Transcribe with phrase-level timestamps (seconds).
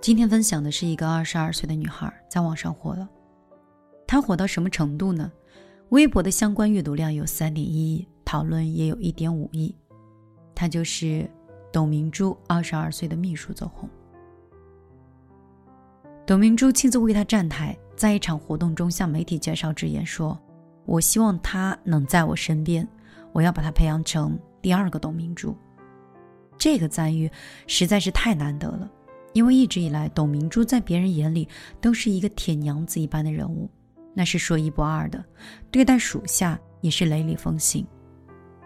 [0.00, 3.06] 今天分享的是一个二十二岁的女孩在网上火了，
[4.06, 5.30] 她火到什么程度呢？
[5.90, 9.74] 微博的相关阅读量有三点一亿，讨论也有一点五亿。
[10.54, 11.30] 她就是
[11.70, 13.86] 董明珠，二十二岁的秘书走红。
[16.24, 20.38] 董明珠亲自为她站台，在一场活动中向媒体介绍直言说
[20.86, 22.88] ：“我希望她能在我身边，
[23.32, 25.54] 我要把她培养成第二个董明珠。”
[26.56, 27.30] 这个赞誉
[27.66, 28.90] 实在是太难得了，
[29.32, 31.48] 因为一直以来，董明珠在别人眼里
[31.80, 33.70] 都是一个铁娘子一般的人物，
[34.14, 35.24] 那是说一不二的，
[35.70, 37.86] 对待属下也是雷厉风行。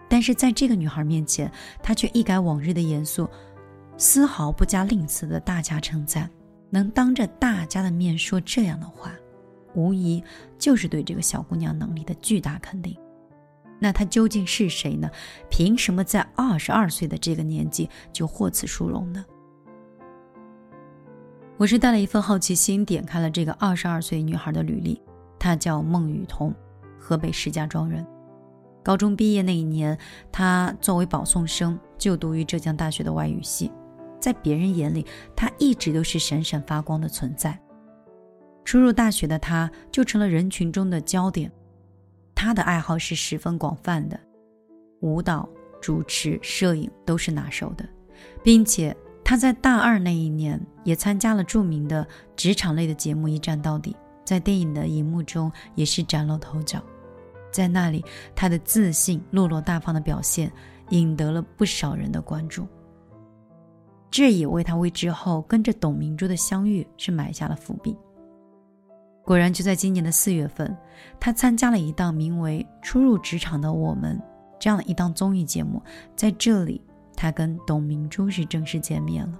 [0.09, 1.51] 但是在这个女孩面前，
[1.83, 3.29] 她却一改往日的严肃，
[3.97, 6.29] 丝毫不加吝啬的大加称赞。
[6.71, 9.13] 能当着大家的面说这样的话，
[9.75, 10.21] 无疑
[10.57, 12.97] 就是对这个小姑娘能力的巨大肯定。
[13.79, 15.09] 那她究竟是谁呢？
[15.49, 19.23] 凭什么在二十二岁的这个年纪就获此殊荣呢？
[21.57, 25.01] 我是带了一份好奇心，点开了这个二十二岁女孩的履历。
[25.39, 26.53] 她叫孟雨桐，
[26.99, 28.05] 河北石家庄人。
[28.83, 29.97] 高中毕业那一年，
[30.33, 33.71] 她作为保送生就读于浙江大学的外语系。
[34.19, 37.57] 在别人眼里，她一直都是闪闪发光的存在。
[38.65, 41.49] 初入大学的她，就成了人群中的焦点。
[42.35, 44.19] 她的爱好是十分广泛的，
[44.99, 45.47] 舞蹈、
[45.81, 47.87] 主持、摄影都是拿手的，
[48.43, 48.95] 并且
[49.25, 53.91] 他在大二那一年也参加了著名的职场类的节目《一站到底》，
[54.23, 56.79] 在电影的荧幕中也是崭露头角。
[57.51, 60.51] 在那里，他的自信、落落大方的表现
[60.89, 62.67] 引得了不少人的关注，
[64.11, 67.97] 这也为他为之后跟着董明珠的相遇是埋下了伏笔。
[69.23, 70.77] 果然，就在今年的四月份，
[71.19, 74.15] 他参加了一档名为《初入职场的我们》
[74.59, 75.81] 这样的一档综艺节目。
[76.15, 76.79] 在这里，
[77.15, 79.39] 他跟董明珠是正式见面了。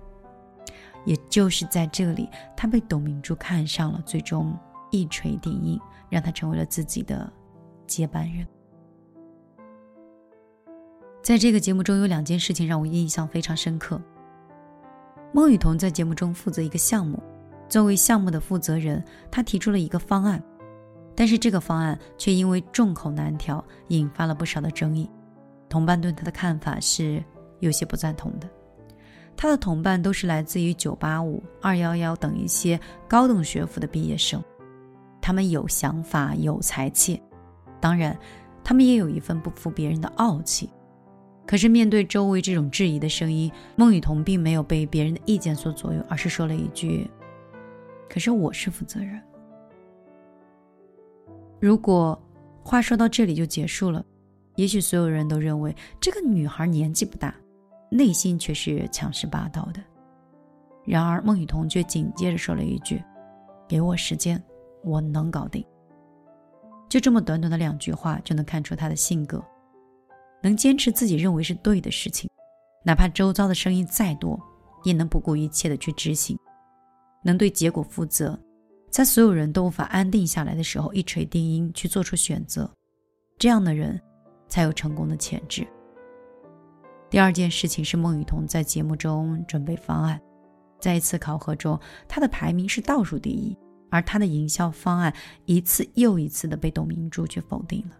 [1.06, 4.58] 也就是在这里，他被董明珠看上了，最终
[4.92, 5.80] 一锤定音，
[6.10, 7.32] 让他成为了自己的
[7.86, 8.48] 接班人。
[11.22, 14.02] 在这个节目中，有两件事情让我印象非常深刻。
[15.32, 17.22] 孟雨桐在节目中负责一个项目。
[17.68, 20.42] 作为项目的负责人，他提出了一个方案，
[21.16, 25.10] 但是这个方案却因为众口难调，引发了不少的争议。
[25.68, 27.24] 同伴对他的看法是
[27.66, 28.50] 有些不赞同的。
[29.38, 34.42] 他的同伴都是来自于985、211等一些高等学府的毕业生，
[35.22, 37.22] 他们有想法、有才气，
[37.82, 38.18] 当然，
[38.64, 40.70] 他们也有一份不服别人的傲气。
[41.46, 47.10] 可是面对周围这种质疑的声音，孟雨桐并没有被别人的意见所左右，而是说了一句。
[48.10, 49.22] 可是我是负责人。
[51.60, 52.20] 如果
[52.64, 54.04] 话说到这里就结束了，
[54.56, 57.36] 也许所有人都认为这个女孩年纪不大，
[57.96, 59.82] 内心却是强势霸道的。
[60.84, 63.02] 然而孟雨桐却紧接着说了一句
[63.68, 64.42] ：“给我时间，
[64.84, 65.66] 我能搞定。”
[66.90, 69.44] 就这么短短的两句话，就能看出她的性格，
[70.44, 72.30] 能坚持自己认为是对的事情，
[72.84, 74.40] 哪怕周遭的声音再多，
[74.84, 76.38] 也能不顾一切的去执行。
[77.24, 78.40] 能对结果负责，
[78.92, 82.70] 在所有人都无法安定下来的时候一锤定音去做出选择，
[83.40, 84.00] 这样的人
[84.48, 85.66] 才有成功的潜质。
[87.10, 90.20] 第二件事情是孟雨桐在节目中准备方案，
[90.80, 93.58] 在一次考核中，他的排名是倒数第一，
[93.90, 95.14] 而他的营销方案
[95.46, 97.96] 一次又一次的被董明珠去否定了。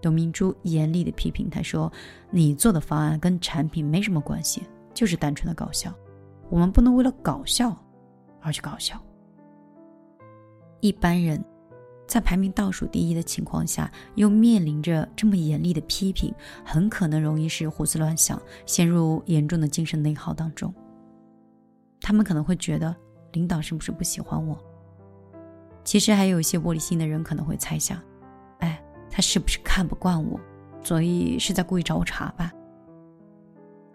[0.00, 1.92] 董明珠严厉的批评他说
[2.30, 5.94] ：“你做的方案跟产品没什么关系，就是单纯的搞笑，
[6.50, 7.76] 我们不能为了搞笑。”
[8.44, 9.00] 而去搞笑。
[10.80, 11.40] 一般人，
[12.12, 16.30] 在排名倒数第一的情况下，又面临着这么严厉的批评，
[16.62, 20.70] 很可能容易是胡思乱想，陷入严重的精神内耗当中。
[22.02, 22.94] 他们可能会觉得，
[23.32, 24.62] 领导是不是不喜欢我？
[25.84, 27.98] 其实还有一些玻璃心的人可能会猜想，
[28.58, 30.38] 哎，他是不是看不惯我，
[30.84, 32.52] 所以是在故意找我茬吧？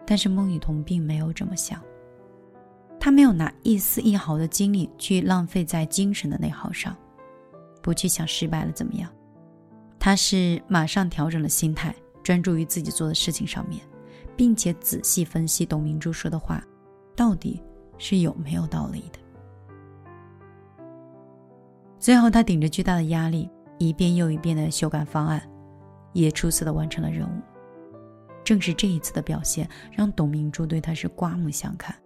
[0.04, 1.80] 但是孟雨桐并没有这么想。
[2.98, 6.96] 他没有拿一丝一毫的精力去浪费在精神的内耗上，
[7.88, 9.10] 不去想失败了怎么样，
[9.98, 13.80] 他是马上调整了心态，专注于自己做的事情上面，
[14.36, 16.62] 并且仔细分析董明珠说的话，
[17.16, 17.62] 到底
[17.96, 19.18] 是有没有道理的。
[21.98, 23.48] 最后，他顶着巨大的压力，
[23.78, 25.42] 一遍又一遍的修改方案，
[26.12, 27.40] 也出色的完成了任务。
[28.44, 31.96] 正是这一次的表现，让董明珠对他是刮目相看。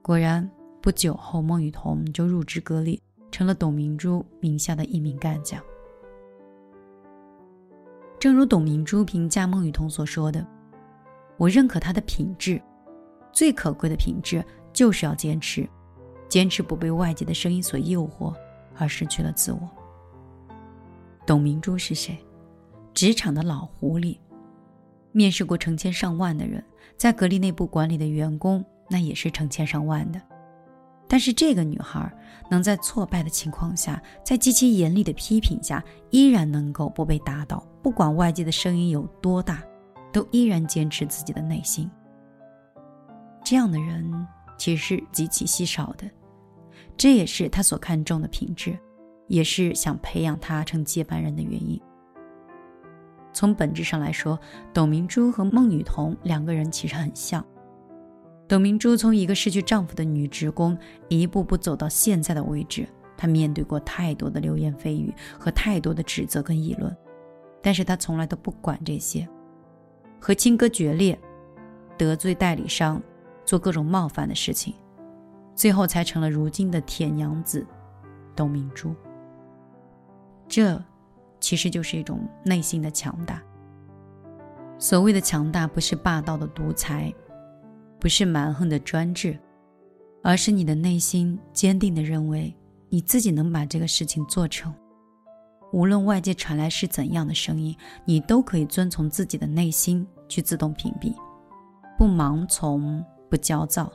[0.00, 0.50] 果然，
[0.80, 3.02] 不久后，孟雨桐就入职格力，
[3.34, 5.60] 成了董明珠名下的一名干将。
[8.16, 10.46] 正如董明珠评价孟雨桐所说的
[11.36, 12.62] ：“我认可她的品质，
[13.32, 15.68] 最可贵的品质就是要坚持，
[16.28, 18.32] 坚持不被外界的声音所诱惑，
[18.78, 19.68] 而失去了自我。
[21.26, 22.16] 董明珠是谁？
[22.94, 24.16] 职场的老狐狸，
[25.10, 26.62] 面试过成千上万的人，
[26.96, 30.22] 在格力内部管理的员工那也是成千上万的。
[31.06, 32.12] 但是这个女孩
[32.50, 39.62] 能在挫败的情况下，在极其严厉的批评下，依然能够不被打倒，不管外界的声音有多大，
[40.12, 41.90] 都依然坚持自己的内心。
[43.42, 44.10] 这样的人
[44.56, 46.10] 其实是极其稀少的，
[46.96, 48.78] 这也是他所看重的品质，
[49.28, 51.80] 也是想培养他成接班人的原因。
[53.32, 54.38] 从本质上来说，
[54.72, 57.44] 董明珠和孟雨桐两个人其实很像。
[58.46, 60.76] 董明珠从一个失去丈夫的女职工，
[61.08, 62.86] 一步步走到现在的位置，
[63.16, 66.94] 她面对过太多的流言蜚语和太多的指责跟议论，
[67.62, 69.28] 但是她从来都不管这些，
[70.20, 71.18] 和亲哥决裂，
[71.96, 73.02] 得罪代理商。
[73.46, 74.74] 做各种冒犯的事情，
[75.54, 77.62] 最后才成了如今的铁娘子
[78.34, 78.94] 董明珠。
[80.48, 80.82] 这
[81.40, 83.42] 其实就是一种内心的强大。
[84.78, 87.12] 所谓的强大，不是霸道的独裁，
[88.04, 89.40] 不是蛮横的专制，
[90.22, 92.54] 而是你的内心坚定的认为
[92.90, 94.74] 你自己能把这个事情做成。
[95.72, 97.74] 无论外界传来是怎样的声音，
[98.04, 101.14] 你都可以遵从自己的内心去自动屏蔽，
[101.96, 103.02] 不盲从。
[103.30, 103.90] 不焦躁，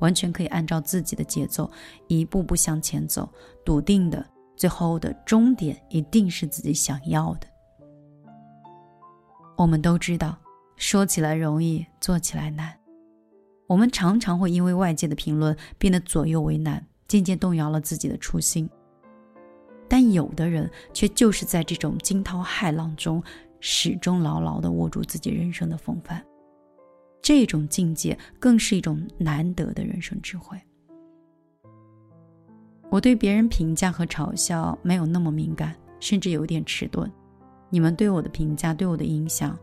[0.00, 1.68] 完全可以按照自己的节奏
[2.06, 3.26] 一步步向前走，
[3.64, 4.22] 笃定的，
[4.54, 7.46] 最后的终点一定是自己想要的。
[9.56, 10.36] 我们都知道，
[10.76, 12.70] 说起来容易，做起来难。
[13.74, 18.70] 我们常常会因为外界的评论变得左右为难，渐渐动摇了自己的初心。
[19.88, 23.20] 但有的人却就是在这种惊涛骇浪中，
[23.58, 26.24] 始终牢牢地握住自己人生的风范。
[27.20, 30.56] 这种境界更是一种难得的人生智慧。
[32.90, 37.10] 我对别人评价和嘲笑没有那么敏感，甚至有点迟钝。
[37.70, 39.58] 你们对我的评价对我的影响，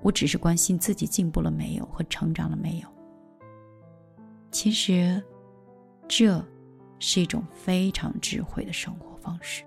[0.00, 2.95] 我只是关心自己进步了没有和成长了没有。
[4.56, 5.22] 其实，
[6.08, 6.42] 这
[6.98, 9.62] 是一种非常智慧的生活方式。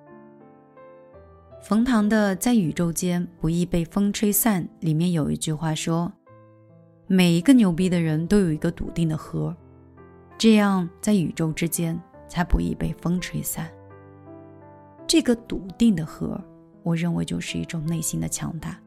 [1.62, 6.12] 冯唐的《在宇宙间不易被风吹散》里面有一句话说。
[7.06, 9.56] 每一个牛逼的人都有一个笃定的核，
[10.40, 11.96] 这样在宇宙之间
[12.28, 13.70] 才不易被风吹散。
[15.06, 16.44] 这个笃定的核，
[16.82, 18.80] 我认为就是一种内心的强大。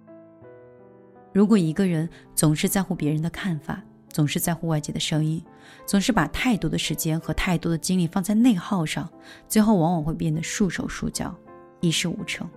[1.33, 3.81] 如果一个人总是在乎别人的看法，
[4.13, 5.43] 总是在乎外界的声音，
[5.87, 9.09] 总是把太多的时间和太多的精力放在内耗上，
[9.49, 11.35] 最后往往会变得束手束脚，
[11.81, 12.49] 一事无成。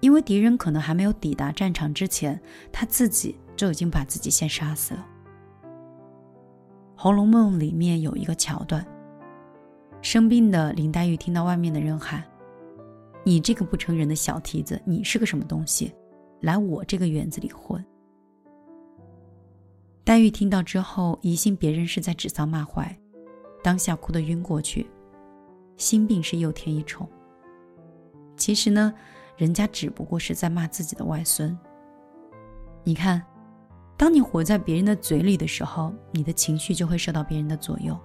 [0.00, 2.40] 因为敌人可能还没有抵达战场之前，
[2.70, 3.36] 他自己。
[3.56, 5.06] 就已经把自己先杀死了。
[6.94, 8.86] 《红楼梦》里面有一个桥段，
[10.02, 12.22] 生病的林黛玉听到外面的人喊
[13.24, 15.90] ：“你这个不成人的小蹄子，你是个什么东西，
[16.42, 17.82] 来我这个园子里混？”
[20.06, 22.96] 黛玉听到之后，疑心别人是在指桑骂槐，
[23.60, 24.88] 当下哭得晕过去。
[25.76, 27.08] 心病是又添一重。
[28.36, 28.94] 其实呢，
[29.36, 31.58] 人家只不过是在骂自己的外孙。
[32.84, 33.20] 你看。
[33.98, 37.98] 当你活在别人的嘴里的时候，你的情绪就会受到别人的左右。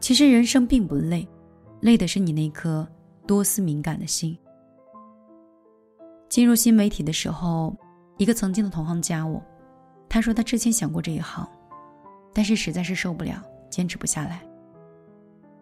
[0.00, 1.28] 其实人生并不累，
[1.80, 2.88] 累的是你那颗
[3.26, 4.36] 多思敏感的心。
[6.30, 7.76] 进入新媒体的时候，
[8.16, 9.40] 一个曾经的同行加我，
[10.10, 11.48] 他说他之前想过这一行，
[12.34, 14.42] 但是实在是受不了，坚持不下来。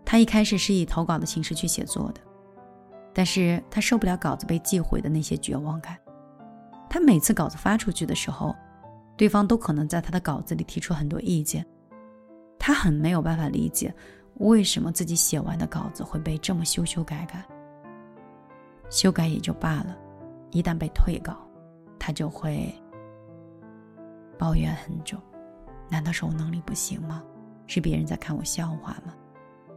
[0.05, 2.21] 他一开始是以投稿的形式去写作的，
[3.15, 5.97] 但是他受不了稿子被寄回的那些绝望感。
[6.91, 8.53] 他每次稿子发出去的时候。
[9.19, 11.67] 对方都可能在他的稿子里提出很多意见，
[12.57, 13.93] 他很没有办法理解
[14.35, 17.45] 为什么自己写完的稿子会被这么修修改改。
[18.91, 19.99] 修改也就罢了，
[20.53, 21.37] 一旦被退稿，
[21.99, 22.73] 他就会
[24.39, 25.19] 抱怨很久。
[25.91, 27.23] 难道是我能力不行吗？
[27.67, 29.15] 是别人在看我笑话吗？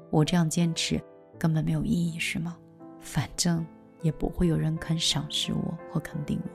[0.10, 1.02] 我这样坚持
[1.40, 2.58] 根本没有意义是吗？
[3.00, 3.66] 反正
[4.02, 6.50] 也不会有人肯赏识我或肯定我。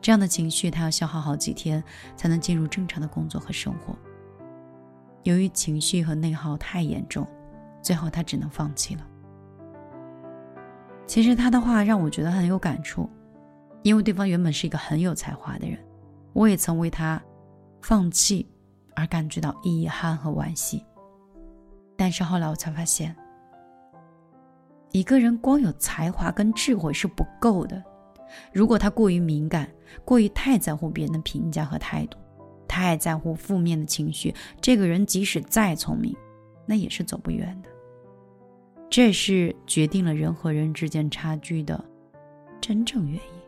[0.00, 1.82] 这样的情绪，他要消耗好几天
[2.16, 3.96] 才能进入正常的工作和生活。
[5.22, 7.24] 由于情绪和内耗太严重，
[7.80, 9.06] 最后他只能放弃了。
[11.06, 13.08] 其实他的话让我觉得很有感触，
[13.82, 15.78] 因为对方原本是一个很有才华的人，
[16.32, 17.22] 我也曾为他
[17.80, 18.48] 放弃
[18.94, 20.84] 而感觉到遗憾和惋惜。
[21.96, 23.14] 但是后来我才发现，
[24.90, 27.82] 一个人光有才华跟智慧是不够的。
[28.52, 29.70] 如果他过于敏感，
[30.04, 32.16] 过于太在乎别人的评价和态度，
[32.66, 36.16] 太在乎负面的情绪，这个人即使再聪明，
[36.66, 37.68] 那也是走不远的。
[38.88, 41.82] 这是决定了人和人之间差距的
[42.60, 43.41] 真正原因。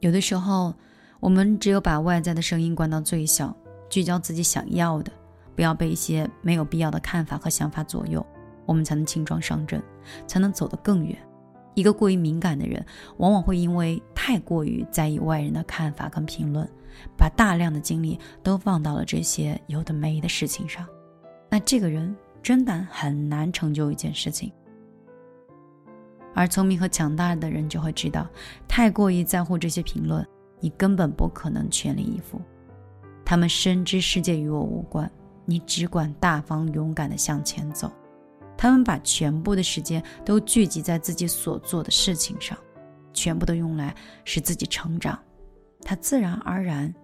[0.00, 0.74] 有的时候，
[1.20, 3.54] 我们只有把外在的声音关到最小，
[3.90, 5.10] 聚焦自己想要的，
[5.56, 8.24] 不要被一些没有必要的看法和想法左右，
[8.64, 9.82] 我们才能轻装上阵，
[10.26, 11.18] 才能走得更远。
[11.74, 12.84] 一个过于敏感的人，
[13.16, 16.68] 往往会因为太过于在意外人的看法跟评论，
[17.16, 20.86] 把大量的精力都放到了这些有的没的事情上。
[21.50, 24.52] 那这个人真的很难成就一件事情。
[26.34, 28.28] 而聪明和强大的人就会知道，
[28.68, 30.24] 太过于在乎这些评论，
[30.60, 32.40] 你根本不可能全力以赴。
[33.24, 35.10] 他们深知世界与我无关，
[35.44, 37.90] 你只管大方勇敢地向前走。
[38.56, 42.56] 他们把全部的时间都聚集在自己所做的事情上，
[43.12, 43.94] 全部都用来
[44.24, 45.18] 使自己成长，
[45.82, 46.94] 他自然而然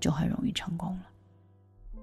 [0.00, 2.02] 就很容易成功了。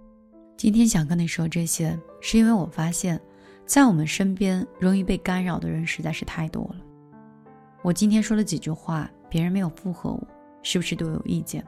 [0.55, 3.19] 今天想跟你说这些，是因为我发现。
[3.65, 6.75] 在我们身边容易被干扰的人实在是太多了。
[7.81, 10.27] 我今天说了几句话，别人没有附和我，
[10.61, 11.65] 是不是对我有意见？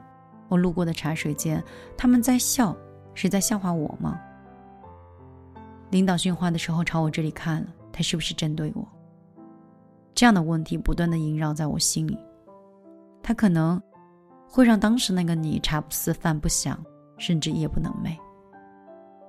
[0.48, 1.62] 我路过的茶水间，
[1.96, 2.76] 他们在笑，
[3.14, 4.20] 是在笑话我吗？
[5.90, 8.86] 领导训话的时候朝我这里看了，他是不是针对我？
[10.14, 12.18] 这样的问题不断的萦绕在我心里，
[13.22, 13.80] 他可能
[14.48, 16.82] 会让当时那个你茶不思饭不想，
[17.18, 18.16] 甚至夜不能寐。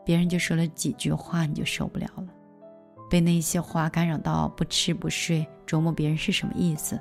[0.05, 2.27] 别人就说了几句话，你就受不了了。
[3.09, 6.99] 被那些话干扰到不吃不睡，琢磨别人是什么意思。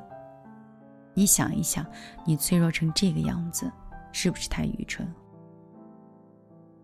[1.15, 1.85] 你想一想，
[2.25, 3.71] 你脆弱成这个样子，
[4.13, 5.07] 是不是太愚蠢？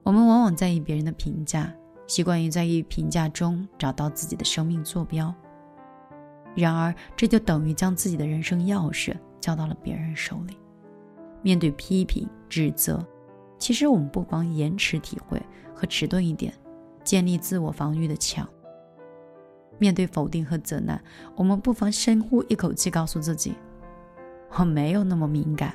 [0.02, 1.72] 我们往往在意别人的评价，
[2.06, 5.32] 习惯于在意评价中找到自己的生命坐标。
[6.54, 10.56] 然而，这就等于将自己的人生钥匙交到了别人手里。
[11.42, 13.04] 面对批评指责，
[13.58, 15.40] 其实我们不妨延迟体会
[15.74, 16.52] 和迟钝一点，
[17.04, 18.48] 建立自我防御的墙。
[19.78, 21.02] 面对否定和责难，
[21.34, 23.54] 我们不妨深呼一口气，告诉自己
[24.56, 25.74] ：“我没有那么敏感，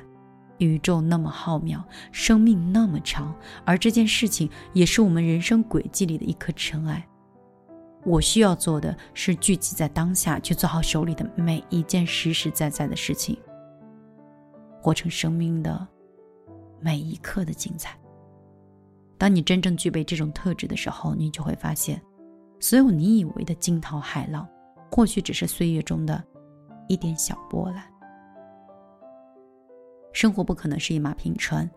[0.58, 7.06] 宇宙那么浩渺，生命那么长，而这件事情也是我们人生轨迹里的一颗尘埃。
[8.04, 13.36] 我需要做的是聚集在当下，去做好手里的每一件实实在在的事情，
[14.80, 15.86] 活成生命的
[16.80, 17.98] 每一刻的精彩。
[19.18, 22.00] 当你真正具备这种特质的时候，你就会发现。”
[22.60, 24.48] 所有你以为的惊涛骇浪，
[24.90, 26.22] 或许只是岁月中的
[26.88, 27.84] 一点小波澜。
[30.12, 31.68] 生活不可能是一马平川，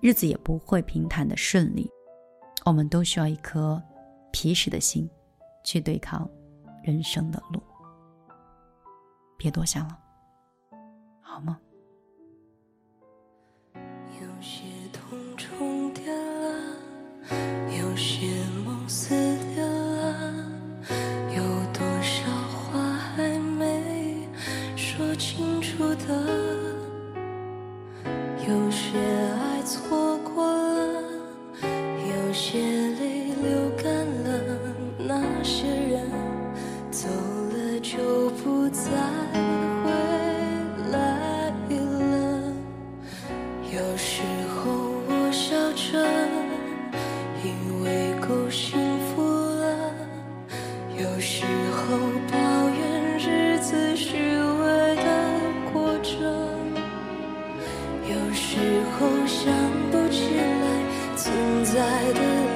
[0.00, 1.90] 日子也不会平坦的顺利。
[2.64, 3.82] 我们都需要一颗
[4.30, 5.08] 皮实的心，
[5.64, 6.28] 去对抗
[6.82, 7.62] 人生的路。
[9.36, 9.98] 别多想了，
[11.20, 11.58] 好吗？
[28.46, 30.09] 有些爱错。
[58.10, 58.58] 有时
[58.92, 59.54] 候想
[59.92, 62.49] 不起来存在的